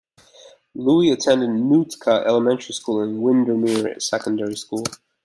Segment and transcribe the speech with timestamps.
[0.73, 4.83] Louie attended Nootka Elementary School and Windermere Secondary School.